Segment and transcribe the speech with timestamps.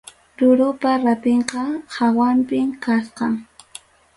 [0.39, 1.61] Rurupa rapinqa
[1.95, 3.33] hawapim kachkan.